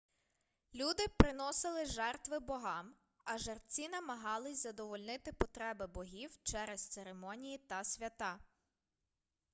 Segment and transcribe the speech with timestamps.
[0.73, 8.39] люди приносили жертви богам а жерці намагались задовольнити потреби богів через церемонії та свята